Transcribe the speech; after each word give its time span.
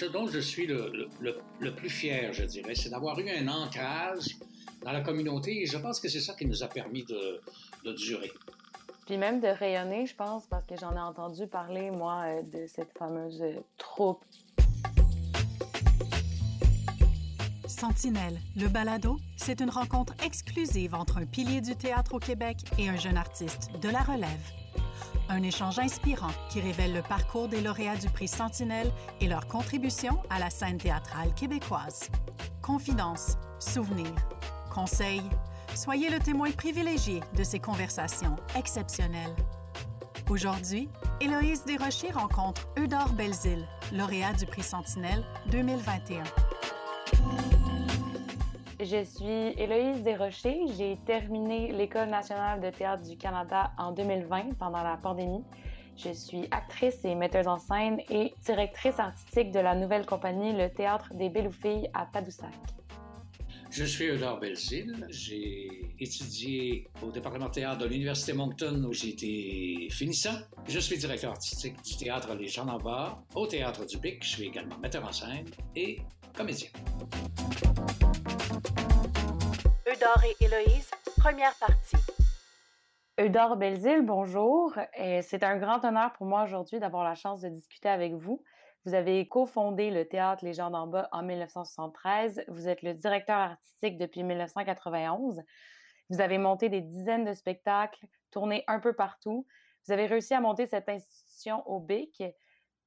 ce 0.00 0.06
dont 0.06 0.26
je 0.26 0.38
suis 0.38 0.66
le, 0.66 1.10
le, 1.20 1.74
plus 1.74 1.90
fier, 1.90 2.32
je 2.32 2.44
dirais, 2.44 2.74
c'est 2.74 2.88
d'avoir 2.88 3.18
eu 3.18 3.28
un 3.28 3.46
ancrage 3.48 4.38
dans 4.82 4.92
la 4.92 5.02
communauté 5.02 5.60
et 5.60 5.66
je 5.66 5.76
pense 5.76 6.00
que 6.00 6.08
c'est 6.08 6.20
ça 6.20 6.32
qui 6.32 6.46
nous 6.46 6.62
a 6.62 6.68
permis 6.68 7.04
de, 7.04 7.38
de, 7.84 7.92
durer. 7.92 8.32
Puis 9.04 9.18
même 9.18 9.40
de 9.40 9.48
rayonner, 9.48 10.06
je 10.06 10.16
pense, 10.16 10.46
parce 10.46 10.64
que 10.64 10.74
j'en 10.80 10.96
ai 10.96 11.00
entendu 11.00 11.46
parler, 11.46 11.90
moi, 11.90 12.22
euh, 12.24 12.42
de 12.42 12.66
cette 12.66 12.96
fameuse 12.96 13.42
troupe. 13.76 14.24
Sentinelle, 17.66 18.40
le 18.56 18.68
balado, 18.68 19.18
c'est 19.36 19.60
une 19.60 19.70
rencontre 19.70 20.14
exclusive 20.24 20.94
entre 20.94 21.18
un 21.18 21.26
pilier 21.26 21.60
du 21.60 21.76
théâtre 21.76 22.14
au 22.14 22.18
Québec 22.18 22.56
et 22.78 22.88
un 22.88 22.96
jeune 22.96 23.18
artiste 23.18 23.68
de 23.82 23.90
la 23.90 24.00
relève. 24.00 24.59
Un 25.32 25.44
échange 25.44 25.78
inspirant 25.78 26.32
qui 26.48 26.60
révèle 26.60 26.92
le 26.92 27.02
parcours 27.02 27.46
des 27.46 27.60
lauréats 27.60 27.96
du 27.96 28.08
prix 28.08 28.26
Sentinelle 28.26 28.90
et 29.20 29.28
leur 29.28 29.46
contribution 29.46 30.20
à 30.28 30.40
la 30.40 30.50
scène 30.50 30.76
théâtrale 30.76 31.32
québécoise. 31.34 32.10
Confidences, 32.60 33.38
souvenirs, 33.60 34.12
conseils, 34.74 35.22
soyez 35.76 36.10
le 36.10 36.18
témoin 36.18 36.50
privilégié 36.50 37.20
de 37.38 37.44
ces 37.44 37.60
conversations 37.60 38.34
exceptionnelles. 38.56 39.36
Aujourd'hui, 40.28 40.88
Héloïse 41.20 41.64
Desrochers 41.64 42.10
rencontre 42.10 42.66
Eudore 42.76 43.12
Belzile, 43.12 43.68
lauréat 43.92 44.32
du 44.32 44.46
prix 44.46 44.64
Sentinelle 44.64 45.24
2021. 45.52 46.24
Je 48.82 49.04
suis 49.04 49.52
Héloïse 49.58 50.02
Desrochers. 50.02 50.64
J'ai 50.78 50.98
terminé 51.04 51.70
l'École 51.70 52.08
nationale 52.08 52.62
de 52.62 52.70
théâtre 52.70 53.02
du 53.02 53.18
Canada 53.18 53.72
en 53.76 53.92
2020 53.92 54.54
pendant 54.58 54.82
la 54.82 54.96
pandémie. 54.96 55.44
Je 55.98 56.10
suis 56.12 56.48
actrice 56.50 57.04
et 57.04 57.14
metteuse 57.14 57.46
en 57.46 57.58
scène 57.58 58.00
et 58.08 58.32
directrice 58.42 58.98
artistique 58.98 59.50
de 59.50 59.58
la 59.58 59.74
nouvelle 59.74 60.06
compagnie 60.06 60.56
Le 60.56 60.70
Théâtre 60.70 61.12
des 61.12 61.30
Filles 61.50 61.90
à 61.92 62.06
Tadoussac. 62.06 62.54
Je 63.70 63.84
suis 63.84 64.06
Eudore 64.06 64.40
Belzile. 64.40 65.06
J'ai 65.10 65.94
étudié 65.98 66.88
au 67.02 67.10
département 67.10 67.50
théâtre 67.50 67.82
de 67.82 67.86
l'Université 67.86 68.32
Moncton 68.32 68.82
où 68.88 68.94
j'ai 68.94 69.10
été 69.10 69.88
finissant. 69.90 70.38
Je 70.66 70.78
suis 70.78 70.96
directeur 70.96 71.32
artistique 71.32 71.76
du 71.82 71.96
théâtre 71.98 72.34
Les 72.34 72.48
Gens 72.48 72.64
d'en 72.64 72.78
bas, 72.78 73.22
au 73.34 73.46
théâtre 73.46 73.84
du 73.84 73.98
Bic. 73.98 74.24
Je 74.24 74.28
suis 74.28 74.44
également 74.46 74.78
metteur 74.78 75.06
en 75.06 75.12
scène 75.12 75.44
et 75.76 75.98
comédien. 76.34 76.68
Eudore 80.10 80.24
et 80.24 80.44
Héloïse, 80.44 80.90
première 81.18 81.54
partie. 81.58 81.96
Eudore 83.20 83.56
Belzile, 83.56 84.02
bonjour. 84.02 84.74
C'est 85.22 85.44
un 85.44 85.56
grand 85.56 85.84
honneur 85.84 86.12
pour 86.14 86.26
moi 86.26 86.42
aujourd'hui 86.42 86.80
d'avoir 86.80 87.04
la 87.04 87.14
chance 87.14 87.40
de 87.42 87.48
discuter 87.48 87.88
avec 87.88 88.14
vous. 88.14 88.42
Vous 88.84 88.94
avez 88.94 89.28
cofondé 89.28 89.90
le 89.90 90.08
théâtre 90.08 90.44
Les 90.44 90.52
gens 90.52 90.70
d'en 90.70 90.88
bas 90.88 91.08
en 91.12 91.22
1973. 91.22 92.42
Vous 92.48 92.68
êtes 92.68 92.82
le 92.82 92.94
directeur 92.94 93.36
artistique 93.36 93.98
depuis 93.98 94.24
1991. 94.24 95.42
Vous 96.08 96.20
avez 96.20 96.38
monté 96.38 96.68
des 96.68 96.80
dizaines 96.80 97.24
de 97.24 97.32
spectacles, 97.32 98.04
tourné 98.32 98.64
un 98.66 98.80
peu 98.80 98.94
partout. 98.94 99.46
Vous 99.86 99.92
avez 99.92 100.06
réussi 100.06 100.34
à 100.34 100.40
monter 100.40 100.66
cette 100.66 100.88
institution 100.88 101.62
au 101.68 101.78
BIC 101.78 102.24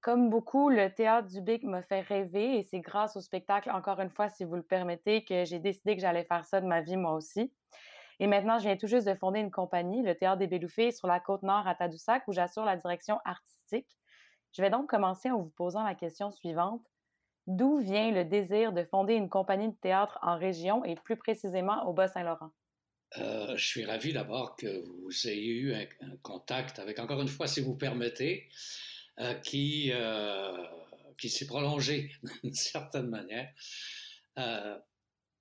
comme 0.03 0.29
beaucoup, 0.29 0.69
le 0.69 0.93
théâtre 0.93 1.29
du 1.29 1.41
Bic 1.41 1.63
m'a 1.63 1.81
fait 1.81 2.01
rêver 2.01 2.57
et 2.57 2.63
c'est 2.63 2.81
grâce 2.81 3.15
au 3.15 3.21
spectacle, 3.21 3.71
encore 3.71 4.01
une 4.01 4.09
fois, 4.09 4.27
si 4.27 4.43
vous 4.43 4.55
le 4.55 4.61
permettez, 4.61 5.23
que 5.23 5.45
j'ai 5.45 5.59
décidé 5.59 5.95
que 5.95 6.01
j'allais 6.01 6.25
faire 6.25 6.43
ça 6.43 6.59
de 6.59 6.67
ma 6.67 6.81
vie 6.81 6.97
moi 6.97 7.13
aussi. 7.13 7.53
Et 8.19 8.27
maintenant, 8.27 8.59
je 8.59 8.65
viens 8.65 8.75
tout 8.75 8.85
juste 8.85 9.07
de 9.07 9.15
fonder 9.15 9.39
une 9.39 9.49
compagnie, 9.49 10.03
le 10.03 10.13
Théâtre 10.13 10.39
des 10.39 10.47
Béloufés, 10.47 10.91
sur 10.91 11.07
la 11.07 11.21
côte 11.21 11.41
nord 11.41 11.65
à 11.67 11.73
Tadoussac, 11.73 12.27
où 12.27 12.33
j'assure 12.33 12.65
la 12.65 12.75
direction 12.75 13.17
artistique. 13.23 13.87
Je 14.51 14.61
vais 14.61 14.69
donc 14.69 14.89
commencer 14.89 15.31
en 15.31 15.39
vous 15.39 15.53
posant 15.55 15.83
la 15.83 15.95
question 15.95 16.31
suivante. 16.31 16.85
D'où 17.47 17.79
vient 17.79 18.11
le 18.11 18.25
désir 18.25 18.73
de 18.73 18.83
fonder 18.83 19.13
une 19.15 19.29
compagnie 19.29 19.69
de 19.69 19.75
théâtre 19.75 20.19
en 20.21 20.37
région 20.37 20.83
et 20.83 20.95
plus 20.95 21.15
précisément 21.15 21.87
au 21.87 21.93
Bas-Saint-Laurent? 21.93 22.51
Euh, 23.19 23.55
je 23.55 23.65
suis 23.65 23.85
ravi 23.85 24.11
d'abord 24.11 24.55
que 24.57 24.83
vous 24.85 25.27
ayez 25.27 25.53
eu 25.53 25.73
un, 25.73 25.85
contact 26.21 26.79
avec, 26.79 26.99
encore 26.99 27.21
une 27.21 27.27
fois, 27.27 27.47
si 27.47 27.61
vous 27.61 27.75
permettez, 27.75 28.49
qui, 29.43 29.91
euh, 29.91 30.65
qui 31.17 31.29
s'est 31.29 31.47
prolongé 31.47 32.11
d'une 32.43 32.53
certaine 32.53 33.07
manière. 33.07 33.51
Euh, 34.39 34.77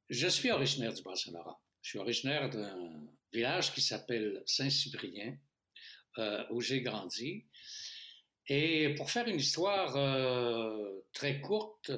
je 0.08 0.28
suis 0.28 0.50
originaire 0.50 0.92
du 0.92 1.02
Bas-Saint-Laurent. 1.02 1.58
Je 1.80 1.90
suis 1.90 1.98
originaire 1.98 2.50
d'un 2.50 3.06
village 3.32 3.72
qui 3.72 3.80
s'appelle 3.80 4.42
Saint-Cyprien, 4.46 5.36
où 6.50 6.60
j'ai 6.60 6.82
grandi. 6.82 7.46
Et 8.46 8.94
pour 8.94 9.10
faire 9.10 9.26
une 9.26 9.40
histoire 9.40 9.94
très 11.12 11.40
courte, 11.40 11.90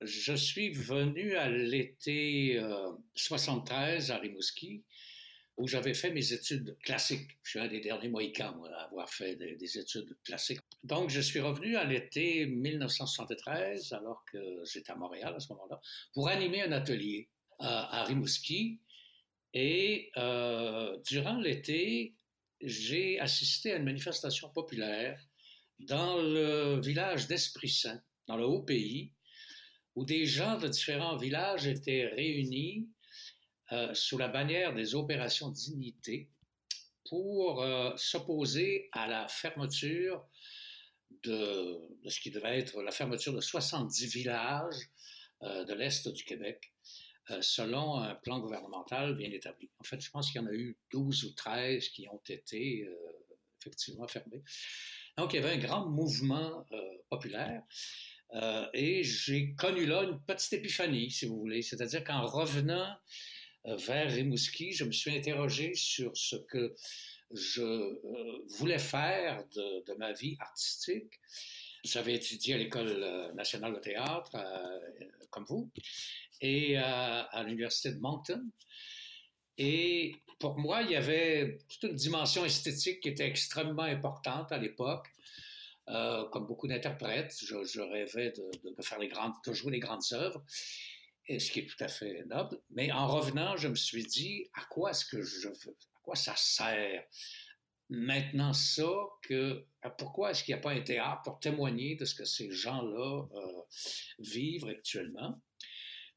je 0.00 0.34
suis 0.34 0.72
venu 0.72 1.34
à 1.34 1.50
l'été 1.50 2.62
73 3.16 4.12
à 4.12 4.18
Rimouski 4.18 4.84
où 5.58 5.68
j'avais 5.68 5.94
fait 5.94 6.10
mes 6.10 6.32
études 6.32 6.76
classiques. 6.82 7.38
Je 7.42 7.50
suis 7.50 7.58
un 7.58 7.68
des 7.68 7.80
derniers 7.80 8.08
Mohicans, 8.08 8.64
à 8.64 8.84
avoir 8.84 9.08
fait 9.10 9.36
des, 9.36 9.78
études 9.78 10.16
classiques. 10.24 10.60
Donc, 10.82 11.10
je 11.10 11.20
suis 11.20 11.40
revenu 11.40 11.76
à 11.76 11.84
l'été 11.84 12.46
1973, 12.46 13.92
alors 13.92 14.24
que 14.32 14.38
j'étais 14.64 14.92
à 14.92 14.96
Montréal 14.96 15.34
à 15.36 15.40
ce 15.40 15.52
moment-là, 15.52 15.80
pour 16.14 16.28
animer 16.28 16.62
un 16.62 16.72
atelier 16.72 17.28
à 17.58 18.04
Rimouski. 18.04 18.80
Et 19.54 20.10
euh, 20.16 20.96
durant 21.06 21.36
l'été, 21.36 22.16
j'ai 22.60 23.20
assisté 23.20 23.72
à 23.72 23.76
une 23.76 23.84
manifestation 23.84 24.48
populaire 24.48 25.20
dans 25.80 26.16
le 26.16 26.80
village 26.80 27.26
d'Esprit 27.26 27.68
Saint, 27.68 28.00
dans 28.26 28.36
le 28.36 28.44
Haut-Pays, 28.44 29.12
où 29.94 30.04
des 30.04 30.24
gens 30.24 30.58
de 30.58 30.68
différents 30.68 31.16
villages 31.16 31.66
étaient 31.66 32.06
réunis 32.06 32.88
euh, 33.72 33.94
sous 33.94 34.18
la 34.18 34.28
bannière 34.28 34.74
des 34.74 34.94
opérations 34.94 35.48
dignité 35.48 36.28
pour 37.08 37.62
euh, 37.62 37.90
s'opposer 37.96 38.90
à 38.92 39.06
la 39.06 39.26
fermeture 39.28 40.26
de, 41.22 41.80
ce 42.06 42.20
qui 42.20 42.30
devait 42.30 42.58
être 42.58 42.82
la 42.82 42.90
fermeture 42.90 43.32
de 43.32 43.40
70 43.40 44.12
villages 44.12 44.90
euh, 45.42 45.64
de 45.64 45.72
l'Est 45.72 46.06
du 46.08 46.22
Québec, 46.24 46.74
selon 47.40 47.96
un 47.96 48.14
plan 48.16 48.40
gouvernemental 48.40 49.16
bien 49.16 49.30
établi. 49.30 49.70
En 49.78 49.84
fait, 49.84 50.00
je 50.02 50.10
pense 50.10 50.30
qu'il 50.30 50.42
y 50.42 50.44
en 50.44 50.48
a 50.48 50.52
eu 50.52 50.76
12 50.90 51.24
ou 51.24 51.32
13 51.32 51.88
qui 51.90 52.06
ont 52.08 52.20
été 52.28 52.86
effectivement 53.60 54.06
fermés. 54.08 54.42
Donc, 55.16 55.32
il 55.32 55.36
y 55.36 55.38
avait 55.38 55.54
un 55.54 55.58
grand 55.58 55.88
mouvement 55.88 56.66
populaire. 57.08 57.62
et 58.74 59.04
j'ai 59.04 59.54
connu 59.54 59.86
là 59.86 60.02
une 60.02 60.20
petite 60.20 60.52
épiphanie, 60.52 61.10
si 61.10 61.26
vous 61.26 61.38
voulez. 61.38 61.62
C'est-à-dire 61.62 62.02
qu'en 62.02 62.26
revenant 62.26 62.96
vers 63.64 64.10
Rimouski, 64.10 64.72
je 64.72 64.84
me 64.84 64.92
suis 64.92 65.16
interrogé 65.16 65.74
sur 65.74 66.16
ce 66.16 66.36
que 66.36 66.74
je 67.32 67.62
euh, 67.62 68.44
voulais 68.58 68.78
faire 68.78 69.44
de, 69.54 69.94
ma 69.94 70.12
vie 70.12 70.36
artistique. 70.40 71.20
J'avais 71.84 72.14
étudié 72.14 72.54
à 72.54 72.58
l'École 72.58 72.88
euh, 72.88 73.32
nationale 73.32 73.74
de 73.74 73.80
théâtre, 73.80 74.36
comme 75.30 75.44
vous, 75.44 75.70
et 76.40 76.76
à 76.76 77.42
l'Université 77.46 77.92
de 77.92 78.00
Moncton. 78.00 78.42
Et 79.58 80.14
pour 80.38 80.58
moi, 80.58 80.82
il 80.82 80.90
y 80.90 80.96
avait 80.96 81.58
toute 81.68 81.90
une 81.90 81.96
dimension 81.96 82.44
esthétique 82.44 83.00
qui 83.00 83.08
était 83.08 83.26
extrêmement 83.26 83.82
importante 83.82 84.52
à 84.52 84.58
l'époque. 84.58 85.08
comme 85.86 86.46
beaucoup 86.46 86.68
d'interprètes, 86.68 87.34
je, 87.44 87.80
rêvais 87.80 88.32
de, 88.32 88.82
faire 88.82 88.98
les 88.98 89.08
grandes, 89.08 89.34
de 89.46 89.52
jouer 89.52 89.72
les 89.72 89.78
grandes 89.78 90.02
œuvres 90.12 90.42
et 91.28 91.38
ce 91.38 91.50
qui 91.50 91.60
est 91.60 91.66
tout 91.66 91.82
à 91.82 91.88
fait 91.88 92.24
noble. 92.26 92.58
Mais 92.70 92.90
en 92.92 93.06
revenant, 93.06 93.56
je 93.56 93.68
me 93.68 93.74
suis 93.74 94.04
dit, 94.04 94.48
à 94.54 94.64
quoi 94.64 94.90
est-ce 94.90 95.04
que 95.04 95.22
je 95.22 95.48
à 95.48 96.00
quoi 96.02 96.16
ça 96.16 96.34
sert 96.36 97.04
maintenant 97.88 98.52
ça 98.52 98.90
que, 99.22 99.64
pourquoi 99.98 100.30
est-ce 100.30 100.44
qu'il 100.44 100.54
n'y 100.54 100.58
a 100.58 100.62
pas 100.62 100.72
un 100.72 100.80
théâtre 100.80 101.22
pour 101.24 101.38
témoigner 101.40 101.94
de 101.96 102.04
ce 102.04 102.14
que 102.14 102.24
ces 102.24 102.50
gens-là 102.50 103.28
euh, 103.34 103.62
vivent 104.18 104.66
actuellement? 104.66 105.40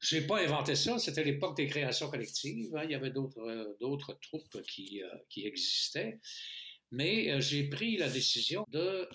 Je 0.00 0.16
n'ai 0.16 0.26
pas 0.26 0.40
inventé 0.40 0.74
ça, 0.74 0.98
c'était 0.98 1.24
l'époque 1.24 1.56
des 1.56 1.66
créations 1.66 2.10
collectives. 2.10 2.74
Hein. 2.76 2.84
Il 2.84 2.90
y 2.90 2.94
avait 2.94 3.10
d'autres, 3.10 3.40
euh, 3.40 3.76
d'autres 3.80 4.18
troupes 4.20 4.60
qui, 4.62 5.02
euh, 5.02 5.08
qui 5.28 5.46
existaient. 5.46 6.18
Mais 6.90 7.40
j'ai 7.40 7.68
pris 7.68 7.96
la 7.96 8.08
décision 8.08 8.64
de 8.68 9.08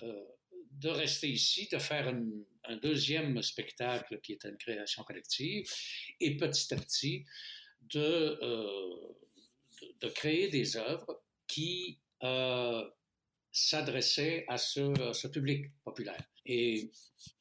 de 0.82 0.88
rester 0.88 1.28
ici, 1.28 1.68
de 1.70 1.78
faire 1.78 2.12
un 2.64 2.76
deuxième 2.76 3.40
spectacle 3.42 4.20
qui 4.20 4.32
est 4.32 4.44
une 4.44 4.56
création 4.56 5.04
collective, 5.04 5.64
et 6.20 6.36
petit 6.36 6.74
à 6.74 6.76
petit 6.76 7.24
de, 7.82 8.38
euh, 8.42 9.14
de, 10.00 10.08
créer 10.08 10.48
des 10.48 10.76
œuvres 10.76 11.22
qui 11.46 11.98
euh, 12.22 12.84
s'adressaient 13.50 14.44
à 14.48 14.58
ce, 14.58 15.26
public 15.28 15.66
populaire. 15.84 16.24
Et 16.46 16.90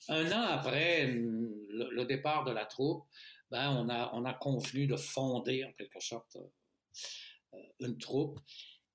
un 0.08 0.32
an 0.32 0.42
après 0.42 1.08
le, 1.08 2.04
départ 2.06 2.44
de 2.44 2.52
la 2.52 2.66
troupe, 2.66 3.06
ben, 3.50 3.72
on, 3.72 3.90
a, 3.90 4.12
on 4.14 4.26
a 4.26 4.34
convenu 4.34 4.88
de 4.88 4.96
fonder 4.96 5.66
en 5.66 5.74
quelque 5.74 6.00
sorte 6.00 6.38
euh, 7.54 7.58
une 7.80 7.98
troupe 7.98 8.40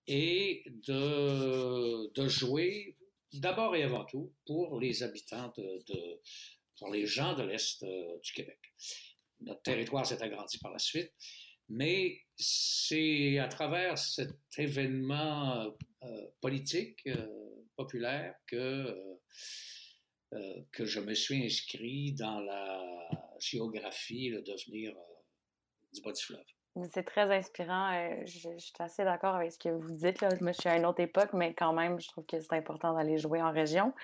et 0.06 0.64
de, 0.86 2.12
de 2.12 2.28
jouer 2.28 2.95
d'abord 3.32 3.76
et 3.76 3.82
avant 3.82 4.04
tout 4.04 4.32
pour 4.46 4.80
les 4.80 5.02
habitants 5.02 5.52
de, 5.56 6.20
pour 6.78 6.90
les 6.90 7.06
gens 7.06 7.34
de 7.34 7.42
l'Est 7.42 7.84
du 7.84 8.32
Québec. 8.32 8.58
Notre 9.40 9.62
territoire 9.62 10.06
s'est 10.06 10.22
agrandi 10.22 10.58
par 10.58 10.72
la 10.72 10.78
suite, 10.78 11.12
mais 11.68 12.20
c'est 12.36 13.38
à 13.38 13.48
travers 13.48 13.98
cet 13.98 14.36
événement 14.56 15.76
politique 16.40 17.08
populaire 17.76 18.34
que, 18.46 19.18
que 20.72 20.84
je 20.84 21.00
me 21.00 21.14
suis 21.14 21.44
inscrit 21.44 22.12
dans 22.12 22.40
la 22.40 23.08
géographie, 23.38 24.30
le 24.30 24.42
devenir 24.42 24.94
du 25.92 26.00
bas 26.00 26.12
du 26.12 26.22
fleuve. 26.22 26.55
C'est 26.90 27.04
très 27.04 27.34
inspirant. 27.34 27.90
Je, 28.26 28.50
suis 28.58 28.72
assez 28.78 29.04
d'accord 29.04 29.34
avec 29.34 29.52
ce 29.52 29.58
que 29.58 29.70
vous 29.70 29.96
dites. 29.96 30.20
Là. 30.20 30.28
Moi, 30.40 30.52
je 30.52 30.60
suis 30.60 30.68
à 30.68 30.76
une 30.76 30.84
autre 30.84 31.00
époque, 31.00 31.30
mais 31.32 31.54
quand 31.54 31.72
même, 31.72 31.98
je 32.00 32.08
trouve 32.08 32.26
que 32.26 32.38
c'est 32.38 32.52
important 32.52 32.94
d'aller 32.94 33.18
jouer 33.18 33.40
en 33.40 33.50
région. 33.50 33.94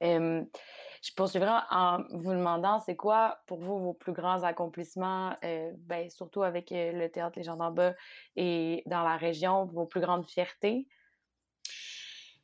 je 0.00 0.44
poursuivrai 1.14 1.50
en 1.70 2.04
vous 2.10 2.32
demandant, 2.32 2.78
c'est 2.80 2.96
quoi 2.96 3.38
pour 3.46 3.58
vous 3.58 3.78
vos 3.78 3.92
plus 3.92 4.12
grands 4.12 4.42
accomplissements, 4.44 5.36
ben, 5.42 6.08
surtout 6.08 6.42
avec 6.42 6.68
le 6.70 7.08
théâtre 7.08 7.38
Les 7.38 7.44
gens 7.44 7.56
d'en 7.56 7.70
bas 7.70 7.94
et 8.34 8.82
dans 8.86 9.02
la 9.02 9.16
région, 9.16 9.66
vos 9.66 9.84
plus 9.84 10.00
grandes 10.00 10.26
fiertés? 10.26 10.86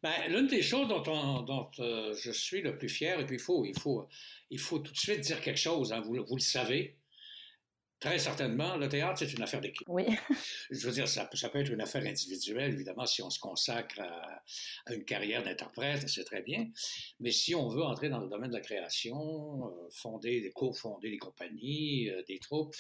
Ben, 0.03 0.13
L'une 0.29 0.49
des 0.49 0.63
choses 0.63 0.89
dont, 0.89 1.43
dont 1.43 1.71
je 1.79 2.31
suis 2.31 2.61
le 2.61 2.77
plus 2.77 2.91
fier, 2.91 3.19
et 3.21 3.25
puis 3.25 3.37
il 3.37 3.43
faut, 3.43 3.65
il 3.65 3.79
faut, 3.79 4.07
il 4.51 4.59
faut 4.59 4.81
tout 4.81 4.93
de 4.93 4.99
suite 4.99 5.21
dire 5.21 5.41
quelque 5.41 5.61
chose, 5.61 5.93
hein, 5.93 6.01
vous, 6.01 6.23
vous 6.27 6.37
le 6.37 6.41
savez, 6.41 6.99
Très 8.03 8.19
certainement, 8.19 8.77
le 8.77 8.89
théâtre, 8.89 9.21
c'est 9.21 9.33
une 9.33 9.43
affaire 9.45 9.61
d'équipe. 9.61 9.89
Oui. 9.89 10.03
Je 10.73 10.87
veux 10.89 10.93
dire, 10.93 11.07
ça, 11.07 11.31
ça, 11.33 11.49
peut 11.49 11.61
être 11.61 11.71
une 11.71 11.81
affaire 11.81 12.05
individuelle, 12.05 12.73
évidemment, 12.73 13.07
si 13.07 13.23
on 13.23 13.31
se 13.31 13.39
consacre 13.39 14.01
à, 14.01 14.43
une 14.93 15.05
carrière 15.05 15.45
d'interprète, 15.45 16.09
c'est 16.09 16.25
très 16.25 16.43
bien. 16.43 16.69
Mais 17.21 17.31
si 17.31 17.55
on 17.55 17.69
veut 17.69 17.85
entrer 17.85 18.09
dans 18.09 18.19
le 18.19 18.29
domaine 18.29 18.51
de 18.51 18.57
la 18.57 18.61
création, 18.61 19.69
euh, 19.69 19.89
fonder, 19.93 20.51
co-fonder 20.53 21.11
des 21.11 21.19
compagnies, 21.19 22.11
euh, 22.11 22.25
des 22.25 22.41
troupes, 22.41 22.75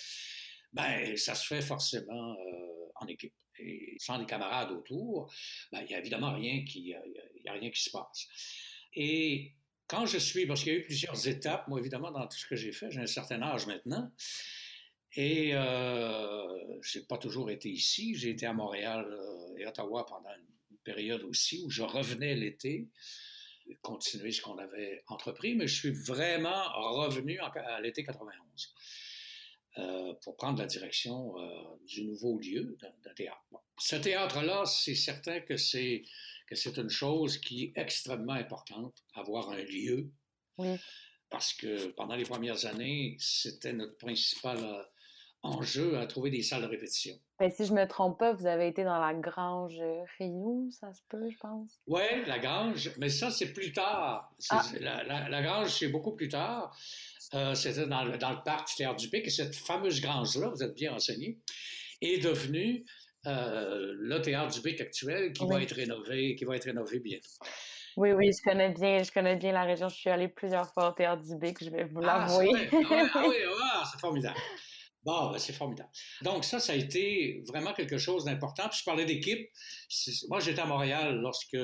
ben, 0.72 1.16
ça 1.16 1.36
se 1.36 1.46
fait 1.46 1.62
forcément 1.62 2.32
euh, 2.32 2.90
en 2.96 3.06
équipe. 3.06 3.32
Et 3.60 3.94
sans 4.00 4.18
les 4.18 4.26
camarades 4.26 4.72
autour, 4.72 5.32
ben, 5.70 5.82
il 5.82 5.86
n'y 5.86 5.94
a 5.94 6.00
évidemment 6.00 6.34
rien 6.34 6.64
qui, 6.64 6.80
y 6.80 7.48
a 7.48 7.52
rien 7.52 7.70
qui 7.70 7.80
se 7.80 7.90
passe. 7.90 8.26
Et 8.94 9.52
quand 9.86 10.04
je 10.04 10.18
suis, 10.18 10.46
parce 10.46 10.64
qu'il 10.64 10.72
y 10.72 10.74
a 10.74 10.78
eu 10.80 10.82
plusieurs 10.82 11.28
étapes, 11.28 11.68
moi, 11.68 11.78
évidemment, 11.78 12.10
dans 12.10 12.26
tout 12.26 12.38
ce 12.38 12.46
que 12.48 12.56
j'ai 12.56 12.72
fait, 12.72 12.90
j'ai 12.90 13.00
un 13.00 13.06
certain 13.06 13.40
âge 13.40 13.68
maintenant. 13.68 14.10
Et 15.14 15.54
euh, 15.54 16.80
je 16.80 16.98
n'ai 16.98 17.04
pas 17.04 17.18
toujours 17.18 17.50
été 17.50 17.68
ici. 17.68 18.14
J'ai 18.14 18.30
été 18.30 18.46
à 18.46 18.52
Montréal 18.52 19.06
euh, 19.10 19.56
et 19.58 19.66
Ottawa 19.66 20.06
pendant 20.06 20.30
une 20.30 20.78
période 20.78 21.22
aussi 21.24 21.62
où 21.64 21.70
je 21.70 21.82
revenais 21.82 22.34
l'été, 22.34 22.88
continuer 23.82 24.32
ce 24.32 24.40
qu'on 24.40 24.58
avait 24.58 25.02
entrepris, 25.06 25.54
mais 25.54 25.66
je 25.68 25.74
suis 25.74 25.92
vraiment 25.92 26.64
revenu 26.96 27.38
à 27.38 27.80
l'été 27.80 28.02
91 28.02 28.74
euh, 29.78 30.14
pour 30.24 30.36
prendre 30.36 30.58
la 30.58 30.66
direction 30.66 31.34
du 31.86 32.04
nouveau 32.04 32.38
lieu 32.38 32.76
d'un 32.80 33.14
théâtre. 33.14 33.44
Ce 33.78 33.96
théâtre-là, 33.96 34.64
c'est 34.66 34.94
certain 34.94 35.40
que 35.40 35.56
c'est 35.56 36.02
que 36.48 36.56
c'est 36.56 36.76
une 36.78 36.90
chose 36.90 37.38
qui 37.38 37.64
est 37.64 37.72
extrêmement 37.76 38.32
importante, 38.32 39.04
avoir 39.14 39.50
un 39.50 39.62
lieu. 39.62 40.10
Oui. 40.58 40.76
Parce 41.30 41.54
que 41.54 41.88
pendant 41.92 42.16
les 42.16 42.24
premières 42.24 42.66
années, 42.66 43.16
c'était 43.18 43.72
notre 43.72 43.96
principal 43.96 44.58
enjeu 45.42 45.98
à 45.98 46.06
trouver 46.06 46.30
des 46.30 46.42
salles 46.42 46.62
de 46.62 46.68
répétition. 46.68 47.14
Ben, 47.38 47.50
si 47.50 47.66
je 47.66 47.72
ne 47.72 47.80
me 47.80 47.88
trompe 47.88 48.18
pas, 48.18 48.32
vous 48.32 48.46
avez 48.46 48.68
été 48.68 48.84
dans 48.84 48.98
la 48.98 49.12
Grange 49.14 49.80
Rio, 50.18 50.68
ça 50.70 50.92
se 50.92 51.00
peut, 51.08 51.28
je 51.28 51.36
pense. 51.38 51.80
Oui, 51.86 52.02
la 52.26 52.38
Grange, 52.38 52.92
mais 52.98 53.08
ça, 53.08 53.30
c'est 53.30 53.52
plus 53.52 53.72
tard. 53.72 54.32
Ah. 54.50 54.62
La, 54.80 55.42
Grange, 55.42 55.70
c'est 55.70 55.88
beaucoup 55.88 56.12
plus 56.12 56.28
tard. 56.28 56.76
Euh, 57.34 57.54
c'était 57.54 57.86
dans, 57.86 58.04
le 58.04 58.44
parc 58.44 58.68
du 58.68 58.74
Théâtre 58.76 58.96
du 58.96 59.08
Pic, 59.08 59.26
et 59.26 59.30
cette 59.30 59.56
fameuse 59.56 60.00
Grange-là, 60.00 60.48
vous 60.48 60.62
êtes 60.62 60.74
bien 60.74 60.92
renseigné, 60.92 61.38
est 62.00 62.22
devenue 62.22 62.84
euh, 63.26 63.94
le 63.96 64.20
Théâtre 64.20 64.54
du 64.54 64.60
Pic 64.60 64.80
actuel 64.80 65.32
qui 65.32 65.46
va 65.46 65.60
être 65.62 65.74
rénové, 65.74 66.36
qui 66.36 66.44
va 66.44 66.56
être 66.56 66.66
rénové 66.66 67.00
bientôt. 67.00 67.28
Oui, 67.96 68.12
oui, 68.12 68.30
je 68.32 68.42
connais 68.42 68.70
bien, 68.70 69.02
je 69.02 69.12
connais 69.12 69.36
bien 69.36 69.52
la 69.52 69.64
région. 69.64 69.88
Je 69.88 69.96
suis 69.96 70.10
allée 70.10 70.28
plusieurs 70.28 70.72
fois 70.72 70.90
au 70.90 70.92
Théâtre 70.92 71.22
du 71.22 71.36
Bic, 71.36 71.62
je 71.62 71.70
vais 71.70 71.84
vous 71.84 72.00
ah, 72.02 72.26
l'avouer. 72.26 72.50
Ah, 72.72 73.10
ah, 73.14 73.24
oui, 73.28 73.36
ah, 73.62 73.84
c'est 73.90 74.00
formidable. 74.00 74.38
Bon, 75.04 75.32
ben, 75.32 75.38
c'est 75.38 75.52
formidable. 75.52 75.90
Donc, 76.22 76.44
ça, 76.44 76.60
ça 76.60 76.74
a 76.74 76.76
été 76.76 77.42
vraiment 77.46 77.72
quelque 77.72 77.98
chose 77.98 78.24
d'important. 78.24 78.68
Puis, 78.68 78.78
je 78.80 78.84
parlais 78.84 79.04
d'équipe. 79.04 79.50
Moi, 80.28 80.40
j'étais 80.40 80.60
à 80.60 80.66
Montréal 80.66 81.16
lorsque 81.20 81.58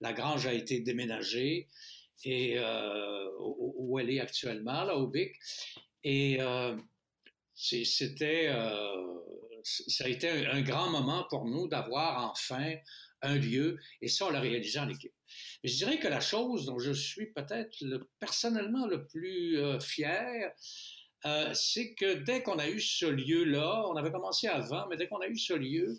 la 0.00 0.12
grange 0.12 0.46
a 0.46 0.52
été 0.52 0.80
déménagée 0.80 1.68
et 2.24 2.58
euh, 2.58 3.28
où 3.38 3.98
elle 3.98 4.10
est 4.10 4.20
actuellement, 4.20 4.84
là, 4.84 4.96
au 4.96 5.06
BIC. 5.06 5.32
Et 6.04 6.38
euh, 6.40 6.76
c'était, 7.54 8.48
euh, 8.48 9.20
ça 9.62 10.04
a 10.04 10.08
été 10.08 10.28
un, 10.28 10.62
grand 10.62 10.90
moment 10.90 11.26
pour 11.28 11.46
nous 11.46 11.68
d'avoir 11.68 12.30
enfin 12.30 12.74
un 13.22 13.36
lieu, 13.36 13.78
et 14.00 14.08
ça, 14.08 14.26
on 14.26 14.30
l'a 14.30 14.40
réalisé 14.40 14.78
en 14.78 14.88
équipe. 14.88 15.12
je 15.62 15.74
dirais 15.74 15.98
que 15.98 16.08
la 16.08 16.20
chose 16.20 16.64
dont 16.64 16.78
je 16.78 16.92
suis 16.92 17.26
peut-être 17.32 17.76
personnellement 18.18 18.86
le 18.86 19.06
plus 19.06 19.58
fier, 19.78 20.54
euh, 21.26 21.52
c'est 21.52 21.94
que 21.94 22.14
dès 22.14 22.42
qu'on 22.42 22.58
a 22.58 22.68
eu 22.68 22.80
ce 22.80 23.04
lieu-là, 23.04 23.84
on 23.88 23.96
avait 23.96 24.10
commencé 24.10 24.48
avant, 24.48 24.86
mais 24.88 24.96
dès 24.96 25.06
qu'on 25.06 25.20
a 25.20 25.28
eu 25.28 25.36
ce 25.36 25.52
lieu, 25.52 25.98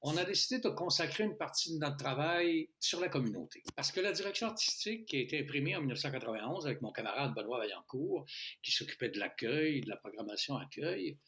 on 0.00 0.16
a 0.16 0.24
décidé 0.24 0.60
de 0.60 0.68
consacrer 0.70 1.24
une 1.24 1.36
partie 1.36 1.74
de 1.74 1.78
notre 1.78 1.98
travail 1.98 2.70
sur 2.80 2.98
la 3.00 3.08
communauté. 3.08 3.62
Parce 3.76 3.92
que 3.92 4.00
la 4.00 4.12
direction 4.12 4.46
artistique 4.46 5.06
qui 5.06 5.16
a 5.16 5.20
été 5.20 5.40
imprimée 5.40 5.76
en 5.76 5.80
1991 5.80 6.66
avec 6.66 6.80
mon 6.80 6.90
camarade 6.90 7.34
Benoît 7.34 7.58
Vaillancourt, 7.58 8.24
qui 8.62 8.72
s'occupait 8.72 9.10
de 9.10 9.18
l'accueil, 9.18 9.82
de 9.82 9.90
la 9.90 9.96
programmation 9.96 10.56
accueil, 10.56 11.18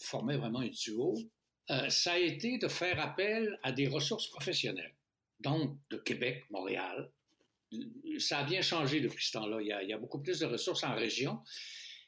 formait 0.00 0.38
vraiment 0.38 0.60
un 0.60 0.68
duo, 0.68 1.14
euh, 1.70 1.88
ça 1.90 2.12
a 2.12 2.18
été 2.18 2.58
de 2.58 2.68
faire 2.68 2.98
appel 3.00 3.58
à 3.62 3.72
des 3.72 3.88
ressources 3.88 4.28
professionnelles, 4.28 4.94
donc 5.40 5.78
de 5.90 5.98
Québec, 5.98 6.44
Montréal. 6.50 7.10
Ça 8.18 8.38
a 8.38 8.44
bien 8.44 8.62
changé 8.62 9.00
depuis 9.00 9.26
ce 9.26 9.32
temps-là. 9.32 9.60
Il, 9.60 9.78
il 9.82 9.88
y 9.88 9.92
a 9.92 9.98
beaucoup 9.98 10.20
plus 10.20 10.38
de 10.38 10.46
ressources 10.46 10.84
en 10.84 10.94
région 10.94 11.40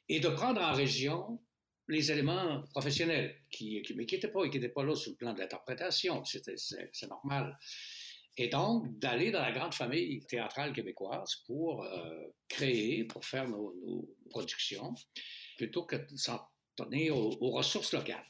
et 0.09 0.21
de 0.21 0.29
prendre 0.29 0.61
en 0.61 0.73
région 0.73 1.41
les 1.89 2.13
éléments 2.13 2.63
professionnels, 2.71 3.35
qui, 3.51 3.81
qui 3.83 3.95
mais 3.95 4.07
qui 4.07 4.15
n'étaient 4.15 4.29
pas, 4.29 4.43
pas 4.75 4.85
là 4.85 4.95
sur 4.95 5.11
le 5.11 5.17
plan 5.17 5.33
de 5.33 5.41
l'interprétation, 5.41 6.23
c'est 6.25 7.09
normal. 7.09 7.59
Et 8.37 8.49
donc, 8.49 8.99
d'aller 8.99 9.33
dans 9.33 9.41
la 9.41 9.51
grande 9.51 9.75
famille 9.75 10.25
théâtrale 10.27 10.73
québécoise 10.73 11.43
pour 11.47 11.83
euh, 11.85 12.29
créer, 12.47 13.05
pour 13.05 13.25
faire 13.25 13.49
nos, 13.49 13.75
productions, 14.31 14.95
plutôt 15.57 15.85
que 15.85 15.97
de 15.97 16.17
s'en 16.17 16.41
donner 16.77 17.11
aux, 17.11 17.51
ressources 17.51 17.93
locales. 17.93 18.25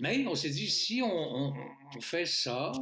Mais 0.00 0.26
on 0.26 0.34
s'est 0.34 0.50
dit, 0.50 0.68
si 0.68 1.00
on, 1.02 1.54
fait 2.00 2.26
ça, 2.26 2.72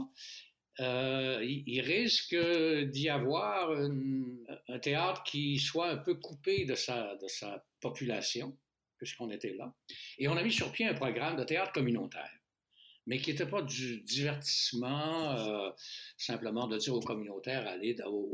euh, 0.81 1.39
il, 1.45 1.81
risque 1.83 2.35
d'y 2.35 3.09
avoir 3.09 3.71
un 3.71 4.79
théâtre 4.81 5.23
qui 5.23 5.59
soit 5.59 5.91
un 5.91 5.99
peu 5.99 6.15
coupé 6.15 6.65
de 6.65 6.75
sa, 6.75 7.15
de 7.17 7.29
sa 7.29 7.63
population, 7.81 8.57
puisqu'on 8.99 9.31
était 9.31 9.55
là. 9.55 9.75
Et 10.19 10.29
on 10.29 10.37
a 10.37 10.43
mis 10.43 10.53
sur 10.53 10.71
pied 10.73 10.87
un 10.87 10.95
programme 10.95 11.37
de 11.37 11.45
théâtre 11.45 11.73
communautaire, 11.73 12.31
mais 13.07 13.19
qui 13.19 13.31
n'était 13.31 13.49
pas 13.49 13.63
du 13.63 14.03
divertissement, 14.03 15.33
euh, 15.33 15.71
simplement 16.17 16.67
de 16.67 16.77
dire 16.79 16.95
aux 16.95 17.01
communautaires, 17.01 17.67
aller 17.67 17.97
aux, 18.07 18.31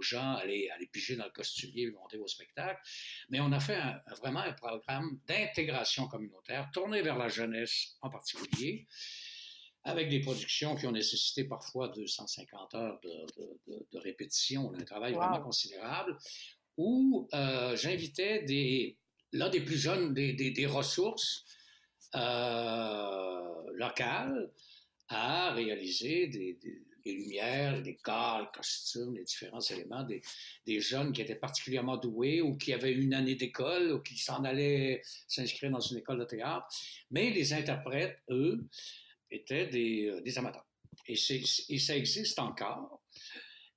gens, 0.00 0.34
aller, 0.34 0.68
aller 0.70 0.88
piger 0.88 1.14
dans 1.14 1.26
le 1.26 1.30
costumier, 1.30 1.88
monter 1.92 2.16
vos 2.16 2.26
spectacles. 2.26 2.80
Mais 3.28 3.38
on 3.38 3.52
a 3.52 3.60
fait 3.60 3.80
vraiment 4.18 4.40
un 4.40 4.52
programme 4.52 5.20
d'intégration 5.28 6.08
communautaire, 6.08 6.68
tourné 6.72 7.02
vers 7.02 7.16
la 7.16 7.28
jeunesse 7.28 7.96
en 8.00 8.10
particulier, 8.10 8.88
avec 9.84 10.08
des 10.08 10.20
productions 10.20 10.74
qui 10.76 10.86
ont 10.86 10.92
nécessité 10.92 11.44
parfois 11.44 11.88
250 11.88 12.74
heures 12.74 13.00
de, 13.02 13.98
répétition, 13.98 14.72
un 14.74 14.84
travail 14.84 15.12
vraiment 15.12 15.40
considérable 15.40 16.16
où 16.76 17.28
euh, 17.34 17.76
j'invitais 17.76 18.44
là, 19.32 19.48
des 19.48 19.60
plus 19.60 19.78
jeunes, 19.78 20.14
des, 20.14 20.66
ressources 20.66 21.44
euh, 22.14 23.72
locales 23.74 24.50
à 25.08 25.52
réaliser 25.52 26.28
des, 26.28 26.58
lumières, 27.04 27.82
des 27.82 27.96
corps, 27.96 28.40
les 28.42 28.48
costumes, 28.54 29.16
les 29.16 29.24
différents 29.24 29.60
éléments, 29.60 30.06
des, 30.66 30.80
jeunes 30.80 31.12
qui 31.12 31.20
étaient 31.20 31.34
particulièrement 31.34 31.96
doués 31.96 32.40
ou 32.40 32.56
qui 32.56 32.72
avaient 32.72 32.92
une 32.92 33.14
année 33.14 33.34
d'école 33.34 33.92
ou 33.92 34.00
qui 34.00 34.16
s'en 34.16 34.44
allaient 34.44 35.02
s'inscrire 35.26 35.70
dans 35.70 35.80
une 35.80 35.98
école 35.98 36.20
de 36.20 36.24
théâtre. 36.24 36.66
Mais 37.10 37.30
les 37.30 37.52
interprètes, 37.52 38.18
eux, 38.30 38.64
étaient 39.30 39.66
des, 39.66 40.06
euh, 40.06 40.38
amateurs. 40.38 40.66
Et 41.08 41.16
ça 41.16 41.96
existe 41.96 42.38
encore. 42.38 43.01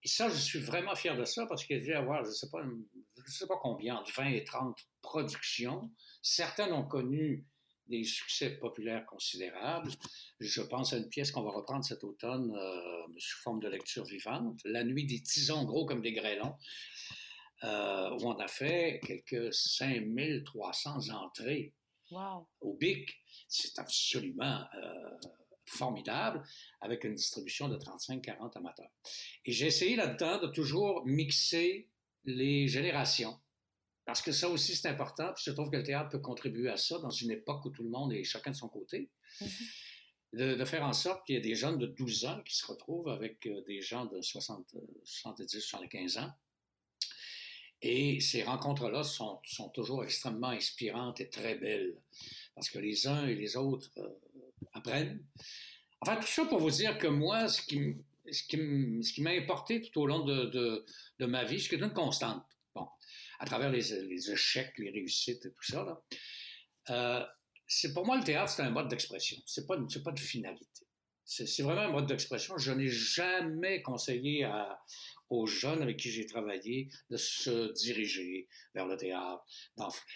Et 0.06 0.08
ça, 0.08 0.30
je 0.30 0.36
suis 0.36 0.60
vraiment 0.60 0.94
fier 0.94 1.18
de 1.18 1.26
ça 1.26 1.48
parce 1.48 1.66
qu'il 1.66 1.84
y 1.84 1.92
a 1.92 1.98
avoir, 1.98 2.24
je 2.24 2.30
ne 2.30 2.34
sais, 2.36 2.50
pas, 2.52 2.64
je 3.26 3.32
sais 3.32 3.48
pas 3.48 3.58
combien, 3.60 3.96
entre 3.96 4.14
20 4.16 4.26
et 4.28 4.44
30 4.44 4.78
productions. 5.02 5.90
Certaines 6.22 6.74
ont 6.74 6.86
connu 6.86 7.44
des 7.88 8.04
succès 8.04 8.52
populaires 8.52 9.04
considérables. 9.08 9.90
Je 10.40 10.62
pense 10.62 10.94
à 10.94 10.98
une 10.98 11.10
pièce 11.10 11.32
qu'on 11.32 11.42
va 11.42 11.50
reprendre 11.50 11.84
cet 11.84 12.04
automne 12.04 12.56
euh, 12.56 13.08
sous 13.18 13.42
forme 13.42 13.60
de 13.60 13.68
lecture 13.68 14.06
vivante, 14.06 14.60
La 14.64 14.84
nuit 14.84 15.08
des 15.08 15.24
tisons 15.24 15.66
gros 15.66 15.88
comme 15.88 16.04
des 16.04 16.14
grêlons. 16.14 16.54
où 17.64 18.28
on 18.28 18.38
a 18.38 18.48
fait 18.48 19.02
quelques 19.08 19.52
5300 19.52 21.10
entrées 21.10 21.74
au 22.62 22.74
BIC. 22.76 23.10
C'est 23.48 23.80
absolument 23.80 24.68
formidable, 25.66 26.44
avec 26.82 27.04
une 27.04 27.16
distribution 27.16 27.68
de 27.68 27.78
35-40 27.78 28.58
amateurs. 28.58 28.92
Et 29.46 29.52
j'ai 29.52 29.68
essayé 29.68 29.96
là-dedans 29.96 30.40
de 30.40 30.48
toujours 30.48 31.06
mixer 31.06 31.90
les 32.26 32.68
générations. 32.68 33.40
Parce 34.06 34.22
que 34.22 34.32
ça 34.32 34.50
aussi, 34.50 34.76
c'est 34.76 34.88
important. 34.88 35.34
Puis 35.34 35.46
je 35.48 35.52
trouve 35.52 35.72
que 35.72 35.78
le 35.78 35.84
théâtre 35.84 36.10
peut 36.10 36.20
contribuer 36.20 36.70
à 36.70 36.78
ça 36.78 37.00
dans 37.00 37.10
une 37.10 37.32
époque 37.32 37.66
où 37.66 37.70
tout 37.72 37.84
le 37.84 37.90
monde 37.90 38.14
est 38.14 38.24
chacun 38.24 38.52
de 38.52 38.56
son 38.56 38.70
côté. 38.70 39.10
Mm-hmm. 39.42 40.58
de, 40.58 40.66
faire 40.66 40.84
en 40.84 40.94
sorte 40.94 41.26
qu'il 41.26 41.36
y 41.36 41.38
ait 41.38 41.42
des 41.42 41.56
jeunes 41.56 41.80
de 41.80 41.88
12 41.88 42.26
ans 42.26 42.42
qui 42.44 42.56
se 42.56 42.66
retrouvent 42.66 43.10
avec 43.10 43.46
euh, 43.48 43.64
des 43.66 43.82
gens 43.82 44.06
de 44.06 44.22
60, 44.22 44.76
70, 45.04 45.60
75 45.60 46.18
ans. 46.20 46.32
Et 47.82 48.20
ces 48.20 48.44
rencontres-là 48.44 49.04
sont, 49.04 49.40
sont, 49.44 49.70
toujours 49.70 50.04
extrêmement 50.04 50.50
inspirantes 50.50 51.20
et 51.20 51.30
très 51.30 51.56
belles. 51.56 51.98
Parce 52.54 52.70
que 52.70 52.80
les 52.80 53.08
uns 53.08 53.28
et 53.28 53.36
les 53.36 53.58
autres 53.58 53.92
euh, 53.98 54.08
apprennent. 54.74 55.24
Enfin, 56.02 56.18
tout 56.18 56.28
ça 56.28 56.46
pour 56.46 56.60
vous 56.60 56.72
dire 56.72 56.98
que 56.98 57.08
moi, 57.08 57.48
ce 57.48 57.62
qui, 57.62 57.96
ce 58.32 58.44
qui, 58.44 59.22
m'a 59.22 59.32
importé 59.32 59.82
tout 59.82 60.02
au 60.02 60.08
long 60.08 60.26
de, 60.26 60.46
de, 60.46 60.86
de 61.20 61.26
ma 61.26 61.44
vie, 61.44 61.60
ce 61.60 61.70
qui 61.70 61.76
est 61.76 61.80
une 61.80 61.94
constante, 61.94 62.44
bon, 62.74 62.88
à 63.40 63.46
travers 63.46 63.72
les, 63.72 64.32
échecs, 64.32 64.78
les 64.78 64.92
réussites 64.92 65.46
et 65.46 65.52
tout 65.52 65.64
ça, 65.64 65.84
là, 65.84 66.02
euh, 66.90 67.26
c'est 67.68 67.94
pour 67.94 68.06
moi 68.06 68.18
le 68.18 68.24
théâtre, 68.24 68.52
c'est 68.52 68.62
un 68.62 68.70
mode 68.70 68.90
d'expression. 68.90 69.38
C'est 69.46 69.66
pas, 69.66 69.78
pas 70.04 70.12
de 70.12 70.20
finalité. 70.20 70.86
C'est 71.28 71.64
vraiment 71.64 71.82
un 71.82 71.92
mode 71.92 72.06
d'expression. 72.06 72.56
Je 72.58 72.72
n'ai 72.72 72.88
jamais 72.88 73.82
conseillé 73.82 74.48
aux 75.30 75.48
jeunes 75.48 75.82
avec 75.82 75.98
qui 75.98 76.12
j'ai 76.12 76.28
travaillé 76.28 76.90
de 77.10 77.18
se 77.18 77.74
diriger 77.74 78.48
vers 78.76 78.86
le 78.86 78.96
théâtre. 78.96 79.44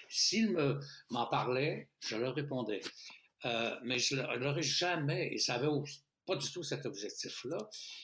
S'ils 0.08 0.56
m'en 1.10 1.26
parlaient, 1.26 1.90
je 2.02 2.16
leur 2.16 2.36
répondais. 2.36 2.82
Euh, 3.46 3.76
mais 3.84 4.00
je 4.00 4.16
ne 4.16 4.38
l'aurais 4.38 4.62
jamais, 4.62 5.34
et 5.34 5.38
ça 5.38 5.56
avait 5.56 5.68
pas 6.26 6.36
du 6.36 6.52
tout 6.52 6.64
cet 6.64 6.86
objectif-là, 6.86 7.58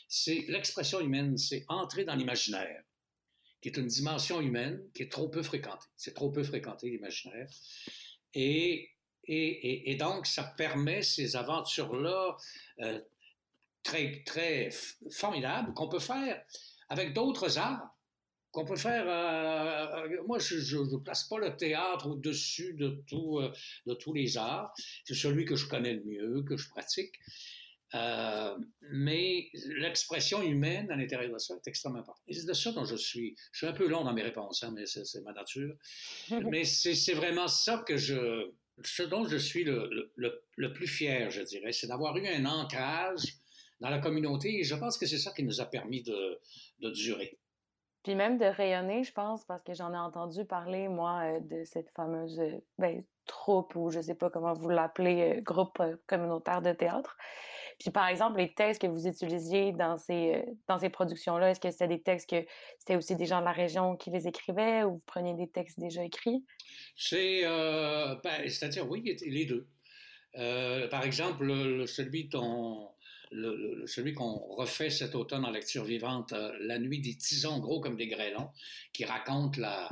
c'est 0.08 0.46
l'expression 0.48 1.00
humaine, 1.00 1.38
c'est 1.38 1.66
entrer 1.68 2.06
dans 2.06 2.16
l'imaginaire, 2.16 2.84
qui 3.62 3.70
est 3.70 3.78
une 3.78 3.88
dimension 3.88 4.42
humaine 4.42 4.82
qui 4.94 5.04
est 5.04 5.12
trop 5.12 5.30
peu 5.30 5.44
fréquentée. 5.44 5.88
C'est 5.96 6.14
trop 6.14 6.32
peu 6.32 6.44
fréquenté, 6.44 6.90
l'imaginaire. 6.90 7.50
Et, 8.34 8.92
donc, 10.00 10.26
ça 10.28 10.44
permet 10.44 11.02
ces 11.02 11.36
aventures-là 11.36 12.38
euh, 12.82 13.02
très, 13.84 14.24
très 14.24 14.70
formidables 15.12 15.74
qu'on 15.74 15.90
peut 15.90 16.00
faire 16.00 16.44
avec 16.90 17.14
d'autres 17.14 17.58
arts 17.58 17.95
qu'on 18.56 18.66
peut 18.66 18.78
faire. 18.78 19.06
Euh, 19.08 20.08
euh, 20.08 20.24
moi, 20.26 20.40
je 20.40 20.78
ne 20.78 20.98
place 20.98 21.26
pas 21.26 21.38
le 21.38 21.56
théâtre 21.56 22.08
au-dessus 22.08 22.74
de, 22.74 23.04
tout, 23.08 23.40
euh, 23.40 23.52
de 23.86 23.94
tous 23.94 24.14
les 24.14 24.38
arts. 24.38 24.74
C'est 25.04 25.14
celui 25.14 25.44
que 25.44 25.56
je 25.58 25.68
connais 25.68 25.94
le 25.94 26.04
mieux, 26.06 26.42
que 26.44 26.56
je 26.56 26.70
pratique. 26.70 27.14
mais 28.92 29.50
l'expression 29.84 30.42
humaine 30.42 30.90
à 30.90 30.96
l'intérieur 30.96 31.34
de 31.34 31.38
ça 31.38 31.54
est 31.56 31.68
extrêmement 31.68 32.00
importante. 32.00 32.24
Et 32.28 32.34
c'est 32.34 32.48
de 32.48 32.54
ça 32.54 32.72
dont 32.72 32.86
je 32.86 32.96
suis. 32.96 33.36
Je 33.52 33.58
suis 33.60 33.68
un 33.68 33.74
peu 33.74 33.88
long 33.88 34.04
dans 34.06 34.14
mes 34.14 34.24
réponses, 34.24 34.64
hein, 34.64 34.72
mais 34.74 34.86
c'est 34.86 35.22
ma 35.22 35.34
nature. 35.34 35.76
mais 36.52 36.64
c'est 36.64 37.14
vraiment 37.14 37.50
ça 37.50 37.84
que 37.86 37.98
je. 37.98 38.52
Ce 38.84 39.04
dont 39.04 39.26
je 39.26 39.38
suis 39.38 39.64
le, 39.64 40.10
le, 40.16 40.44
le 40.58 40.74
plus 40.74 40.88
fier, 40.88 41.30
je 41.30 41.42
dirais, 41.42 41.72
c'est 41.72 41.88
d'avoir 41.88 42.18
eu 42.18 42.28
un 42.28 42.46
ancrage 42.46 43.24
dans 43.80 43.90
la 43.90 44.00
communauté. 44.00 44.60
Et 44.60 44.64
je 44.64 44.76
pense 44.76 44.98
que 44.98 45.06
c'est 45.06 45.18
ça 45.18 45.32
qui 45.32 45.44
nous 45.44 45.62
a 45.62 45.66
permis 45.66 46.04
de, 46.04 46.40
de 46.80 46.90
durer. 46.92 47.38
Puis 48.06 48.14
même 48.14 48.38
de 48.38 48.46
rayonner, 48.46 49.04
je 49.04 49.12
pense, 49.12 49.46
parce 49.46 49.64
que 49.64 49.74
j'en 49.74 49.92
ai 49.92 49.98
entendu 49.98 50.46
parler, 50.46 50.88
moi, 50.88 51.22
euh, 51.24 51.40
de 51.40 51.64
cette 51.64 51.90
fameuse 51.96 52.40
euh, 52.40 52.52
ben, 52.78 53.04
troupe, 53.26 53.76
ou 53.76 53.90
je 53.90 54.00
sais 54.00 54.14
pas 54.14 54.30
comment 54.30 54.54
vous 54.54 54.70
l'appelez, 54.70 55.38
euh, 55.38 55.42
groupe 55.42 55.82
communautaire 56.06 56.62
de 56.62 56.72
théâtre. 56.72 57.18
Puis 57.80 57.90
par 57.90 58.08
exemple, 58.08 58.38
les 58.38 58.54
textes 58.54 58.84
que 58.84 58.88
vous 58.88 59.08
utilisiez 59.08 59.72
dans 59.72 59.98
ces, 59.98 60.46
dans 60.68 60.78
ces 60.78 60.90
productions-là, 60.90 61.50
est-ce 61.50 61.60
que 61.60 61.72
c'était 61.72 61.88
des 61.88 62.00
textes 62.00 62.30
que 62.30 62.46
c'était 62.78 62.96
aussi 62.96 63.16
des 63.16 63.26
gens 63.26 63.40
de 63.40 63.46
la 63.46 63.52
région 63.52 63.96
qui 63.96 64.12
les 64.12 64.28
écrivaient 64.28 64.84
ou 64.84 64.92
vous 64.92 65.04
preniez 65.08 65.34
des 65.34 65.50
textes 65.50 65.80
déjà 65.80 66.04
écrits? 66.04 66.46
C'est, 66.96 67.42
ben, 67.42 68.48
c'est-à-dire, 68.48 68.88
oui, 68.88 69.18
les 69.26 69.46
deux. 69.46 69.68
par 70.90 71.04
exemple, 71.04 71.88
celui 71.88 72.26
dont 72.30 72.95
celui 73.32 74.14
qu'on 74.14 74.36
refait 74.56 74.90
cet 74.90 75.16
automne 75.16 75.46
en 75.46 75.52
lecture 75.52 75.84
vivante, 75.84 76.34
euh, 76.34 76.52
La 76.62 76.80
nuit 76.80 77.00
des 77.00 77.16
tisons 77.16 77.60
gros 77.60 77.80
comme 77.80 77.96
des 77.96 78.08
grêlons, 78.08 78.50
qui 78.94 79.06
raconte 79.06 79.58
la, 79.58 79.90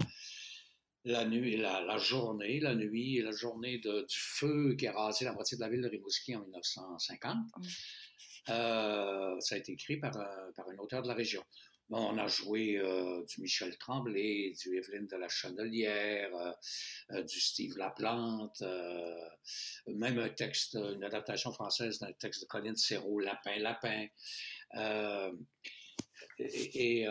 la 1.05 1.25
nuit, 1.25 1.57
la, 1.57 1.81
la, 1.81 1.97
journée, 1.97 2.59
la 2.59 2.75
nuit 2.75 3.17
et 3.17 3.21
la 3.21 3.31
journée 3.31 3.79
de, 3.79 4.01
du 4.01 4.17
feu 4.17 4.75
qui 4.77 4.87
a 4.87 4.93
rasé 4.93 5.25
la 5.25 5.33
moitié 5.33 5.57
de 5.57 5.61
la 5.61 5.69
ville 5.69 5.81
de 5.81 5.89
Rimouski 5.89 6.35
en 6.35 6.41
1950. 6.41 7.37
Euh, 8.49 9.39
ça 9.39 9.55
a 9.55 9.57
été 9.57 9.71
écrit 9.71 9.97
par, 9.97 10.11
par 10.11 10.67
un 10.67 10.77
auteur 10.77 11.01
de 11.01 11.07
la 11.07 11.13
région 11.13 11.43
on 11.89 12.17
a 12.17 12.27
joué 12.27 12.77
euh, 12.77 13.23
du 13.25 13.41
Michel 13.41 13.77
Tremblay, 13.77 14.53
du 14.61 14.77
Evelyne 14.77 15.07
de 15.07 15.17
la 15.17 15.29
Chandelière, 15.29 16.33
euh, 16.35 16.51
euh, 17.11 17.23
du 17.23 17.39
Steve 17.39 17.77
Laplante, 17.77 18.63
même 19.87 20.19
un 20.19 20.29
texte, 20.29 20.75
une 20.75 21.03
adaptation 21.03 21.51
française 21.51 21.99
d'un 21.99 22.13
texte 22.13 22.41
de 22.41 22.47
Colin 22.47 22.75
Serrault, 22.75 23.19
Lapin, 23.19 23.59
Lapin. 23.59 24.07
Et, 26.39 27.05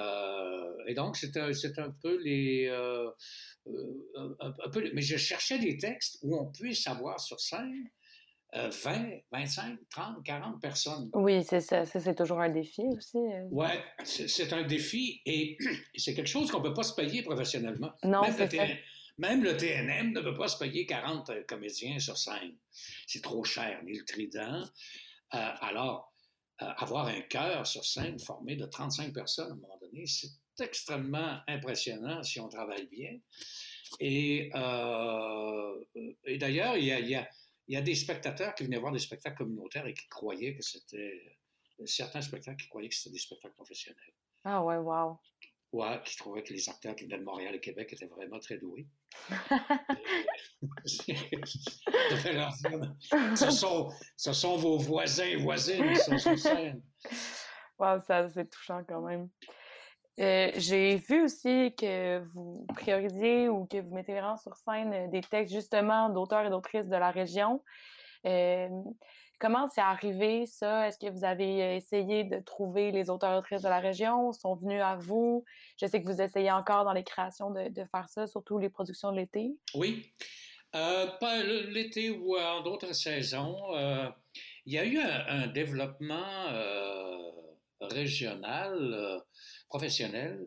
donc, 0.96 1.16
c'est 1.16 1.36
un, 1.36 1.52
un, 1.78 1.90
peu 2.02 2.20
les. 2.22 2.68
un, 2.68 4.52
peu, 4.72 4.90
mais 4.94 5.02
je 5.02 5.16
cherchais 5.16 5.58
des 5.58 5.76
textes 5.76 6.18
où 6.22 6.36
on 6.36 6.50
puisse 6.50 6.82
savoir 6.82 7.20
sur 7.20 7.40
scène 7.40 7.88
20, 8.54 9.22
25, 9.32 9.78
30, 9.88 10.24
40 10.24 10.60
personnes. 10.60 11.10
Oui, 11.14 11.42
c'est 11.42 11.60
ça. 11.60 11.86
Ça, 11.86 12.00
c'est 12.00 12.14
toujours 12.14 12.40
un 12.40 12.50
défi 12.50 12.82
aussi. 12.96 13.16
Euh. 13.16 13.48
Oui, 13.50 13.68
c'est 14.04 14.52
un 14.52 14.62
défi 14.62 15.22
et 15.24 15.56
c'est 15.96 16.14
quelque 16.14 16.28
chose 16.28 16.50
qu'on 16.50 16.58
ne 16.58 16.64
peut 16.64 16.74
pas 16.74 16.82
se 16.82 16.94
payer 16.94 17.22
professionnellement. 17.22 17.92
Non, 18.04 18.22
c'est 18.36 18.50
ça. 18.54 18.64
Même 19.18 19.42
le 19.42 19.56
TNM 19.56 20.12
ne 20.12 20.20
peut 20.20 20.34
pas 20.34 20.48
se 20.48 20.58
payer 20.58 20.86
40 20.86 21.30
euh, 21.30 21.42
comédiens 21.46 21.98
sur 21.98 22.16
scène. 22.16 22.56
C'est 23.06 23.22
trop 23.22 23.44
cher, 23.44 23.82
ni 23.84 23.96
le 23.98 24.04
trident. 24.04 24.64
Euh, 25.34 25.48
alors, 25.60 26.12
avoir 26.58 27.06
un 27.08 27.20
chœur 27.22 27.66
sur 27.66 27.84
scène 27.84 28.18
formé 28.20 28.54
de 28.54 28.66
35 28.66 29.12
personnes 29.12 29.50
à 29.50 29.52
un 29.52 29.56
moment 29.56 29.78
donné, 29.80 30.06
c'est 30.06 30.30
extrêmement 30.60 31.38
impressionnant 31.48 32.22
si 32.22 32.38
on 32.38 32.48
travaille 32.48 32.86
bien. 32.86 33.18
Et, 33.98 34.50
et 36.24 36.38
d'ailleurs, 36.38 36.76
il 36.76 36.84
y 36.84 37.14
a 37.16 37.28
il 37.68 37.74
y 37.74 37.76
a 37.76 37.82
des 37.82 37.94
spectateurs 37.94 38.54
qui 38.54 38.64
venaient 38.64 38.78
voir 38.78 38.92
des 38.92 38.98
spectacles 38.98 39.38
communautaires 39.38 39.86
et 39.86 39.94
qui 39.94 40.08
croyaient 40.08 40.54
que 40.54 40.62
c'était. 40.62 41.38
Certains 41.84 42.22
spectacles 42.22 42.62
qui 42.62 42.68
croyaient 42.68 42.88
que 42.88 42.94
c'était 42.94 43.14
des 43.14 43.18
spectacles 43.18 43.54
professionnels. 43.54 44.14
Ah 44.44 44.62
ouais, 44.62 44.76
wow. 44.76 45.18
Ouais, 45.72 46.00
qui 46.04 46.16
trouvaient 46.16 46.44
que 46.44 46.52
les 46.52 46.68
acteurs 46.68 46.94
qui 46.94 47.04
venaient 47.04 47.18
de 47.18 47.24
Montréal 47.24 47.54
et 47.54 47.60
Québec 47.60 47.92
étaient 47.92 48.06
vraiment 48.06 48.38
très 48.38 48.58
doués. 48.58 48.86
ce, 50.84 53.50
sont, 53.50 53.88
ce 54.16 54.32
sont 54.32 54.56
vos 54.58 54.78
voisins 54.78 55.24
et 55.24 55.36
voisines 55.36 55.92
qui 55.92 55.98
sont 55.98 56.18
sur 56.18 56.38
scène. 56.38 56.82
Wow, 57.78 57.98
ça, 58.06 58.28
c'est 58.28 58.48
touchant 58.48 58.84
quand 58.86 59.00
même. 59.00 59.28
Euh, 60.20 60.50
j'ai 60.56 60.96
vu 60.96 61.24
aussi 61.24 61.74
que 61.78 62.18
vous 62.34 62.66
priorisiez 62.74 63.48
ou 63.48 63.64
que 63.64 63.78
vous 63.78 63.94
mettez 63.94 64.12
vraiment 64.12 64.36
sur 64.36 64.54
scène 64.56 64.92
euh, 64.92 65.06
des 65.08 65.22
textes 65.22 65.54
justement 65.54 66.10
d'auteurs 66.10 66.44
et 66.44 66.50
d'autrices 66.50 66.88
de 66.88 66.96
la 66.96 67.10
région. 67.10 67.62
Euh, 68.26 68.68
comment 69.40 69.68
c'est 69.68 69.80
arrivé 69.80 70.44
ça? 70.44 70.86
Est-ce 70.86 70.98
que 70.98 71.10
vous 71.10 71.24
avez 71.24 71.76
essayé 71.76 72.24
de 72.24 72.40
trouver 72.40 72.92
les 72.92 73.08
auteurs 73.08 73.32
et 73.32 73.36
autrices 73.36 73.62
de 73.62 73.68
la 73.68 73.80
région? 73.80 74.32
Sont 74.32 74.54
venus 74.56 74.82
à 74.82 74.96
vous? 74.96 75.46
Je 75.80 75.86
sais 75.86 76.02
que 76.02 76.06
vous 76.06 76.20
essayez 76.20 76.52
encore 76.52 76.84
dans 76.84 76.92
les 76.92 77.04
créations 77.04 77.50
de, 77.50 77.84
faire 77.90 78.08
ça, 78.08 78.26
surtout 78.26 78.58
les 78.58 78.68
productions 78.68 79.12
de 79.12 79.16
l'été. 79.16 79.50
Oui. 79.74 80.12
l'été 80.74 82.10
ou 82.10 82.36
en 82.36 82.60
d'autres 82.60 82.92
saisons. 82.92 83.56
il 84.66 84.74
y 84.74 84.78
a 84.78 84.84
eu 84.84 84.98
un 84.98 85.46
développement 85.46 86.50
régional 87.82 89.22
professionnel 89.68 90.46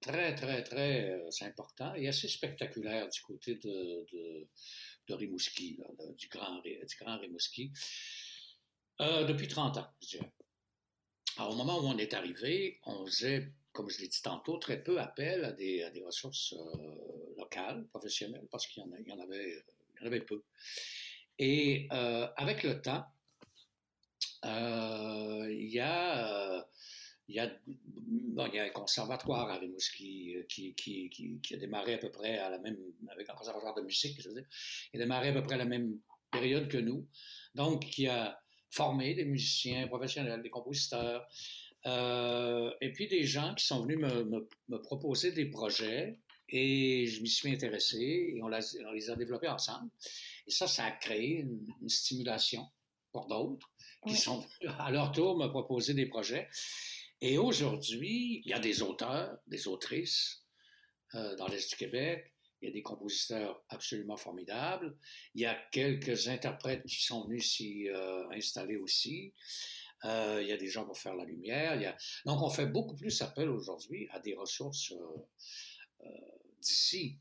très, 0.00 0.34
très, 0.34 0.62
très 0.62 1.10
euh, 1.10 1.30
important 1.42 1.94
et 1.94 2.08
assez 2.08 2.28
spectaculaire 2.28 3.08
du 3.08 3.20
côté 3.22 3.56
de, 3.56 4.06
de, 5.08 5.14
Rimouski, 5.14 5.78
du, 6.16 6.28
grand, 6.28 6.60
du 6.60 6.96
grand 7.00 7.18
Rimouski, 7.18 7.72
euh, 9.00 9.24
depuis 9.24 9.48
30 9.48 9.78
ans, 9.78 9.88
je 10.02 10.18
dirais. 10.18 10.32
Alors, 11.36 11.52
au 11.52 11.56
moment 11.56 11.78
où 11.78 11.86
on 11.86 11.98
est 11.98 12.14
arrivé, 12.14 12.80
on 12.84 13.06
faisait, 13.06 13.52
comme 13.72 13.88
je 13.90 14.00
l'ai 14.00 14.08
dit 14.08 14.22
tantôt, 14.22 14.58
très 14.58 14.82
peu 14.82 14.98
appel 15.00 15.44
à 15.44 15.52
des, 15.52 15.82
à 15.82 15.90
des 15.90 16.02
ressources 16.02 16.54
euh, 16.54 17.34
locales, 17.36 17.86
professionnelles, 17.88 18.48
parce 18.50 18.66
qu'il 18.66 18.82
y, 18.82 19.02
y 19.02 19.08
y 19.08 19.12
en 19.12 19.20
avait 20.06 20.20
peu. 20.20 20.42
Et 21.38 21.86
avec 21.90 22.62
le 22.62 22.80
temps, 22.80 23.04
il 24.46 25.68
y 25.70 25.80
a 25.80 26.66
il 27.28 27.34
y, 27.34 27.40
a, 27.40 27.50
bon, 27.66 28.46
il 28.46 28.54
y 28.54 28.58
a 28.60 28.64
un 28.64 28.70
conservatoire 28.70 29.50
à 29.50 29.58
Rimouski 29.58 30.36
qui, 30.48 30.74
qui, 30.74 31.54
a 31.54 31.56
démarré 31.56 31.94
à 31.94 31.98
peu 31.98 32.10
près 32.10 32.38
à 32.38 32.50
la 32.50 32.58
même, 32.58 32.78
avec 33.10 33.28
un 33.28 33.34
conservatoire 33.34 33.74
de 33.74 33.82
musique, 33.82 34.20
je 34.20 34.28
veux 34.28 34.34
dire, 34.34 34.46
il 34.92 35.00
a 35.00 35.04
démarré 35.04 35.28
à 35.28 35.32
peu 35.32 35.42
près 35.42 35.56
à 35.56 35.58
la 35.58 35.64
même 35.64 35.98
période 36.30 36.68
que 36.68 36.78
nous. 36.78 37.08
Donc, 37.54 37.84
qui 37.86 38.06
a 38.06 38.38
formé 38.70 39.14
des 39.14 39.24
musiciens 39.24 39.88
professionnels, 39.88 40.40
des 40.42 40.50
compositeurs, 40.50 41.26
euh, 41.86 42.72
et 42.80 42.92
puis 42.92 43.08
des 43.08 43.24
gens 43.24 43.54
qui 43.54 43.64
sont 43.64 43.82
venus 43.82 43.98
me, 43.98 44.78
proposer 44.78 45.32
des 45.32 45.46
projets 45.46 46.20
et 46.48 47.06
je 47.06 47.22
m'y 47.22 47.28
suis 47.28 47.50
intéressé 47.50 48.34
et 48.36 48.40
on, 48.42 48.48
les 48.48 49.10
a 49.10 49.16
développés 49.16 49.48
ensemble. 49.48 49.90
Et 50.46 50.50
ça, 50.52 50.68
ça 50.68 50.84
a 50.84 50.90
créé 50.92 51.40
une 51.40 51.88
stimulation 51.88 52.68
pour 53.10 53.26
d'autres 53.26 53.68
qui 54.06 54.14
oui. 54.14 54.18
sont 54.18 54.44
à 54.78 54.90
leur 54.90 55.12
tour 55.12 55.36
me 55.36 55.48
proposer 55.48 55.94
des 55.94 56.06
projets. 56.06 56.48
Et 57.20 57.38
aujourd'hui, 57.38 58.42
il 58.44 58.50
y 58.50 58.52
a 58.52 58.58
des 58.58 58.82
auteurs, 58.82 59.38
des 59.46 59.68
autrices 59.68 60.44
euh, 61.14 61.34
dans 61.36 61.48
l'Est 61.48 61.70
du 61.70 61.76
Québec. 61.76 62.32
Il 62.60 62.68
y 62.68 62.70
a 62.70 62.72
des 62.72 62.82
compositeurs 62.82 63.62
absolument 63.68 64.16
formidables. 64.16 64.96
Il 65.34 65.42
y 65.42 65.46
a 65.46 65.54
quelques 65.72 66.28
interprètes 66.28 66.84
qui 66.84 67.02
sont 67.02 67.26
venus 67.26 67.52
s'y 67.52 67.88
euh, 67.88 68.28
installer 68.30 68.76
aussi. 68.76 69.34
Euh, 70.04 70.40
il 70.42 70.48
y 70.48 70.52
a 70.52 70.56
des 70.56 70.68
gens 70.68 70.84
pour 70.84 70.96
faire 70.96 71.14
la 71.14 71.24
lumière. 71.24 71.74
Il 71.76 71.82
y 71.82 71.86
a... 71.86 71.96
Donc, 72.24 72.42
on 72.42 72.50
fait 72.50 72.66
beaucoup 72.66 72.96
plus 72.96 73.20
appel 73.22 73.48
aujourd'hui 73.48 74.08
à 74.10 74.20
des 74.20 74.34
ressources 74.34 74.92
d'ici. 76.60 77.18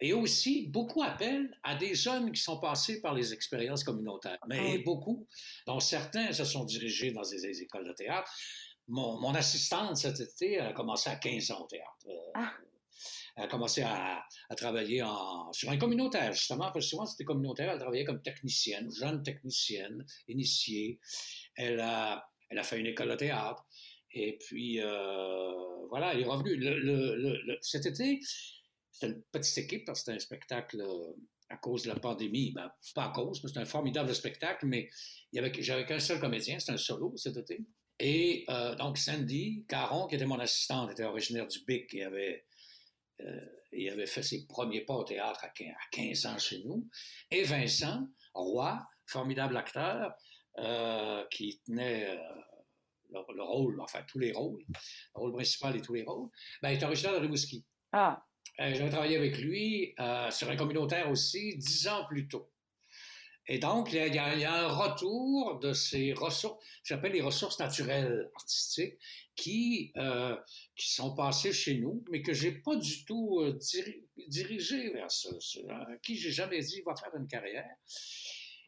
Et 0.00 0.12
aussi, 0.12 0.68
beaucoup 0.68 1.02
appel 1.02 1.54
à 1.62 1.74
des 1.74 1.94
jeunes 1.94 2.32
qui 2.32 2.40
sont 2.40 2.58
passés 2.58 3.00
par 3.00 3.14
les 3.14 3.34
expériences 3.34 3.84
communautaires. 3.84 4.38
Mais 4.48 4.76
oui. 4.76 4.82
beaucoup, 4.82 5.26
dont 5.66 5.80
certains 5.80 6.32
se 6.32 6.44
sont 6.44 6.64
dirigés 6.64 7.12
dans 7.12 7.22
des, 7.22 7.40
des 7.40 7.62
écoles 7.62 7.86
de 7.86 7.92
théâtre. 7.92 8.32
Mon, 8.88 9.20
mon, 9.20 9.34
assistante 9.34 9.96
cet 9.96 10.18
été, 10.20 10.54
elle 10.54 10.66
a 10.66 10.72
commencé 10.72 11.10
à 11.10 11.16
15 11.16 11.50
ans 11.50 11.62
au 11.62 11.66
théâtre. 11.66 12.06
Ah. 12.34 12.52
Elle 13.36 13.44
a 13.44 13.48
commencé 13.48 13.82
à, 13.82 14.24
à, 14.48 14.54
travailler 14.54 15.02
en, 15.02 15.52
sur 15.52 15.70
un 15.70 15.76
communautaire, 15.76 16.32
justement, 16.32 16.72
parce 16.72 16.86
que 16.86 16.90
souvent 16.90 17.06
c'était 17.06 17.24
communautaire, 17.24 17.70
elle 17.70 17.78
travaillait 17.78 18.04
comme 18.04 18.22
technicienne, 18.22 18.90
jeune 18.92 19.22
technicienne, 19.22 20.04
initiée. 20.28 20.98
Elle 21.56 21.78
a, 21.80 22.26
elle 22.48 22.58
a 22.58 22.62
fait 22.62 22.80
une 22.80 22.86
école 22.86 23.10
de 23.10 23.16
théâtre. 23.16 23.64
Et 24.12 24.38
puis, 24.38 24.80
euh, 24.80 25.52
voilà, 25.88 26.12
elle 26.12 26.20
est 26.20 26.26
revenue. 26.26 26.56
Le, 26.56 26.78
le, 26.80 27.14
le, 27.16 27.58
cet 27.60 27.86
été, 27.86 28.20
c'était 29.00 29.14
une 29.14 29.22
petite 29.32 29.58
équipe 29.58 29.84
parce 29.86 30.00
que 30.00 30.04
c'était 30.04 30.16
un 30.16 30.20
spectacle 30.20 30.80
euh, 30.80 31.12
à 31.48 31.56
cause 31.56 31.84
de 31.84 31.88
la 31.88 31.98
pandémie. 31.98 32.52
Ben, 32.52 32.70
pas 32.94 33.06
à 33.06 33.08
cause, 33.10 33.42
mais 33.42 33.48
c'était 33.48 33.60
un 33.60 33.66
formidable 33.66 34.14
spectacle, 34.14 34.66
mais 34.66 34.88
j'avais 35.32 35.86
qu'un 35.86 35.98
seul 35.98 36.20
comédien, 36.20 36.58
c'était 36.58 36.72
un 36.72 36.76
solo 36.76 37.16
cet 37.16 37.36
été. 37.36 37.64
Et 37.98 38.44
euh, 38.48 38.74
donc, 38.76 38.98
Sandy 38.98 39.64
Caron, 39.68 40.06
qui 40.06 40.16
était 40.16 40.26
mon 40.26 40.38
assistante, 40.38 40.90
était 40.90 41.04
originaire 41.04 41.46
du 41.46 41.58
BIC 41.66 41.94
et 41.94 42.04
avait, 42.04 42.44
euh, 43.20 43.90
avait 43.90 44.06
fait 44.06 44.22
ses 44.22 44.46
premiers 44.46 44.82
pas 44.82 44.94
au 44.94 45.04
théâtre 45.04 45.44
à 45.44 45.50
15 45.92 46.26
ans 46.26 46.38
chez 46.38 46.62
nous. 46.64 46.88
Et 47.30 47.42
Vincent 47.42 48.06
Roy, 48.34 48.80
formidable 49.06 49.56
acteur, 49.56 50.14
qui 51.30 51.60
tenait 51.66 52.16
le, 53.10 53.20
le, 53.34 53.42
rôle, 53.42 53.80
enfin 53.80 54.02
tous 54.06 54.18
les 54.18 54.32
rôles, 54.32 54.62
le 54.68 55.20
rôle 55.20 55.32
principal 55.32 55.76
et 55.76 55.80
tous 55.80 55.94
les 55.94 56.02
rôles, 56.02 56.28
ben, 56.60 56.70
est 56.70 56.82
originaire 56.82 57.14
de 57.14 57.20
Rimouski. 57.20 57.64
Ah. 57.92 58.22
J'avais 58.58 58.90
travaillé 58.90 59.16
avec 59.16 59.38
lui 59.38 59.94
sur 60.30 60.50
un 60.50 60.56
communautaire 60.56 61.10
aussi 61.10 61.56
dix 61.56 61.88
ans 61.88 62.04
plus 62.06 62.28
tôt. 62.28 62.50
Et 63.46 63.58
donc, 63.58 63.92
il 63.92 64.14
y, 64.14 64.18
a, 64.18 64.54
un 64.54 64.68
retour 64.68 65.58
de 65.58 65.72
ces 65.72 66.12
ressources, 66.12 66.62
j'appelle 66.84 67.12
les 67.12 67.20
ressources 67.20 67.58
naturelles 67.58 68.30
artistiques, 68.36 68.94
qui, 69.34 69.92
euh, 69.96 70.36
qui 70.76 70.92
sont 70.92 71.16
passées 71.16 71.52
chez 71.52 71.78
nous, 71.78 72.04
mais 72.10 72.22
que 72.22 72.32
j'ai 72.32 72.52
pas 72.52 72.76
du 72.76 73.04
tout 73.04 73.40
euh, 73.40 73.54
diri 73.54 74.04
dirigé 74.28 74.90
vers 74.90 75.10
ce, 75.10 75.28
ce 75.40 75.58
à 75.68 75.96
qui 76.02 76.16
j'ai 76.16 76.30
jamais 76.30 76.60
dit 76.60 76.82
va 76.82 76.94
faire 76.94 77.10
une 77.16 77.26
carrière, 77.26 77.74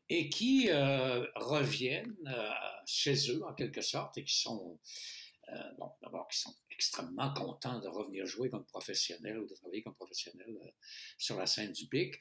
et 0.09 0.29
qui 0.29 0.69
euh, 0.69 1.25
reviennent 1.37 2.17
euh, 2.27 2.51
chez 2.85 3.15
eux 3.31 3.43
en 3.45 3.55
quelque 3.55 3.81
sorte 3.83 4.19
et 4.19 4.25
qui 4.25 4.35
sont, 4.35 4.79
euh, 5.49 5.73
bon, 5.79 5.91
d'abord, 6.03 6.27
qui 6.29 6.41
sont 6.41 6.55
extrêmement 6.73 7.33
contents 7.35 7.81
de 7.81 7.89
revenir 7.89 8.27
jouer 8.27 8.51
comme 8.51 8.65
professionnel 8.65 9.39
ou 9.39 9.47
de 9.47 9.55
travailler 9.55 9.83
comme 9.83 9.95
professionnel 9.95 10.49
euh, 10.49 10.71
sur 11.19 11.37
la 11.37 11.47
scène 11.47 11.73
du 11.73 11.87
PIC 11.87 12.19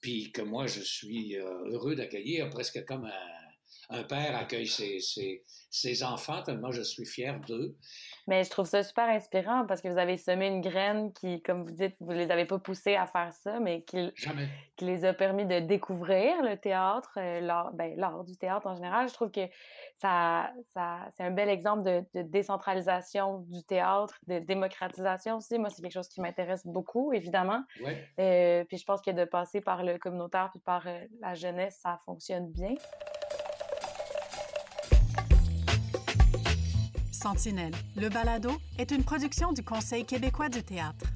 puis 0.00 0.30
que 0.32 0.42
moi, 0.42 0.66
je 0.66 0.80
suis 0.80 1.36
euh, 1.36 1.70
heureux 1.70 1.96
d'accueillir 1.96 2.48
presque 2.50 2.84
comme 2.84 3.06
un, 3.06 3.46
un 3.90 4.02
père 4.02 4.36
accueille 4.36 4.66
ses, 4.66 5.00
ses, 5.00 5.44
ses, 5.70 6.02
enfants, 6.02 6.42
tellement 6.42 6.72
je 6.72 6.82
suis 6.82 7.06
fier 7.06 7.38
d'eux. 7.46 7.76
Mais 8.26 8.42
je 8.42 8.50
trouve 8.50 8.66
ça 8.66 8.82
super 8.82 9.08
inspirant 9.08 9.64
parce 9.66 9.80
que 9.80 9.88
vous 9.88 9.98
avez 9.98 10.16
semé 10.16 10.48
une 10.48 10.60
graine 10.60 11.12
qui, 11.12 11.40
comme 11.42 11.62
vous 11.62 11.70
dites, 11.70 11.94
vous 12.00 12.12
ne 12.12 12.18
les 12.18 12.30
avez 12.32 12.44
pas 12.44 12.58
poussés 12.58 12.96
à 12.96 13.06
faire 13.06 13.32
ça, 13.32 13.60
mais 13.60 13.82
qui, 13.82 14.12
qui 14.76 14.84
les 14.84 15.04
a 15.04 15.14
permis 15.14 15.46
de 15.46 15.60
découvrir 15.60 16.42
le 16.42 16.56
théâtre, 16.56 17.12
euh, 17.18 17.40
l'art 17.40 17.72
ben, 17.74 17.96
du 18.24 18.36
théâtre 18.36 18.66
en 18.66 18.74
général. 18.74 19.08
Je 19.08 19.14
trouve 19.14 19.30
que 19.30 19.46
ça, 19.96 20.50
ça 20.74 21.08
c'est 21.16 21.22
un 21.22 21.30
bel 21.30 21.48
exemple 21.48 21.84
de, 21.84 22.04
de, 22.14 22.22
décentralisation 22.22 23.44
du 23.48 23.62
théâtre, 23.62 24.18
de 24.26 24.40
démocratisation 24.40 25.36
aussi. 25.36 25.58
Moi, 25.58 25.70
c'est 25.70 25.82
quelque 25.82 25.92
chose 25.92 26.08
qui 26.08 26.20
m'intéresse 26.20 26.66
beaucoup, 26.66 27.12
évidemment. 27.12 27.62
Ouais. 27.80 28.08
Euh, 28.18 28.64
puis 28.64 28.78
je 28.78 28.84
pense 28.84 29.00
que 29.00 29.12
de 29.12 29.24
passer 29.24 29.60
par 29.60 29.84
le 29.84 29.98
communautaire 29.98 30.50
puis 30.50 30.60
par 30.60 30.86
euh, 30.88 30.98
la 31.20 31.34
jeunesse, 31.34 31.78
ça 31.80 32.00
fonctionne 32.04 32.50
bien. 32.50 32.74
Sentinelle, 37.16 37.74
le 37.96 38.10
balado 38.10 38.50
est 38.78 38.90
une 38.90 39.02
production 39.02 39.52
du 39.52 39.62
Conseil 39.62 40.04
québécois 40.04 40.50
du 40.50 40.62
théâtre. 40.62 41.06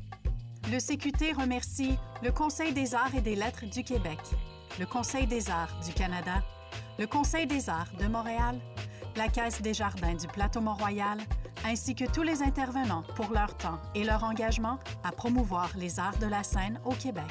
Le 0.72 0.78
CQT 0.78 1.34
remercie 1.34 1.96
le 2.22 2.32
Conseil 2.32 2.72
des 2.72 2.94
arts 2.94 3.14
et 3.14 3.20
des 3.20 3.36
lettres 3.36 3.66
du 3.66 3.84
Québec, 3.84 4.18
le 4.78 4.86
Conseil 4.86 5.26
des 5.26 5.50
arts 5.50 5.78
du 5.84 5.92
Canada, 5.92 6.42
le 6.98 7.06
Conseil 7.06 7.46
des 7.46 7.68
arts 7.68 7.92
de 8.00 8.06
Montréal, 8.06 8.58
la 9.16 9.28
Caisse 9.28 9.60
des 9.60 9.74
jardins 9.74 10.14
du 10.14 10.26
Plateau 10.26 10.62
Mont-Royal, 10.62 11.18
ainsi 11.66 11.94
que 11.94 12.10
tous 12.10 12.22
les 12.22 12.42
intervenants 12.42 13.04
pour 13.14 13.30
leur 13.30 13.54
temps 13.58 13.78
et 13.94 14.02
leur 14.02 14.24
engagement 14.24 14.78
à 15.04 15.12
promouvoir 15.12 15.70
les 15.76 16.00
arts 16.00 16.18
de 16.18 16.26
la 16.26 16.42
scène 16.42 16.80
au 16.86 16.92
Québec. 16.92 17.30